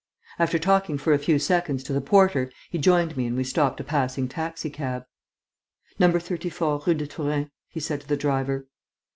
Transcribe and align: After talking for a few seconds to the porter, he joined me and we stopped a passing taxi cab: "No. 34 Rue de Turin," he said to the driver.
After 0.39 0.57
talking 0.57 0.97
for 0.97 1.13
a 1.13 1.19
few 1.19 1.37
seconds 1.37 1.83
to 1.83 1.93
the 1.93 2.01
porter, 2.01 2.51
he 2.71 2.79
joined 2.79 3.15
me 3.15 3.27
and 3.27 3.37
we 3.37 3.43
stopped 3.43 3.79
a 3.79 3.83
passing 3.83 4.27
taxi 4.27 4.71
cab: 4.71 5.03
"No. 5.99 6.11
34 6.17 6.81
Rue 6.87 6.95
de 6.95 7.05
Turin," 7.05 7.51
he 7.69 7.79
said 7.79 8.01
to 8.01 8.07
the 8.07 8.17
driver. 8.17 8.65